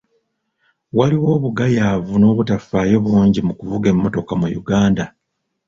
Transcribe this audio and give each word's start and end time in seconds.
Waliwo 0.97 1.27
obugayaavu 1.37 2.13
n'obutafaayo 2.17 2.97
bungi 3.05 3.39
mu 3.47 3.53
kuvuga 3.59 3.87
emmotoka 3.93 4.33
mu 4.41 4.47
Uganda. 4.61 5.05